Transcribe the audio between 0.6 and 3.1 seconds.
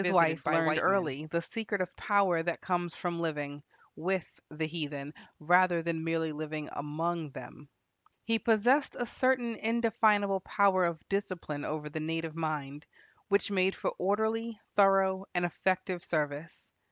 learned early the secret of power that comes